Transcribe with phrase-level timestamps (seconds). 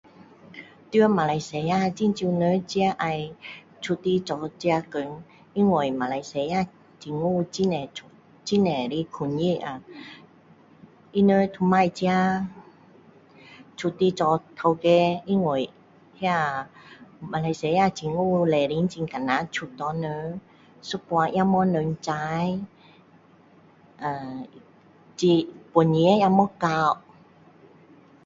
[0.91, 3.33] 在马来西亚很少人要自己出来
[3.81, 3.95] 做
[4.49, 6.67] 自己的工因为马来西亚
[6.99, 9.83] 政府很多的控制啊
[11.13, 12.07] 他们都不要自己
[13.77, 14.89] 出来做头家
[15.27, 15.69] 因为
[17.19, 20.41] 马来西亚政府礼申很难准人
[20.81, 22.59] 一半也没有人才
[23.97, 24.47] 呃
[25.15, 26.97] 金本钱也不够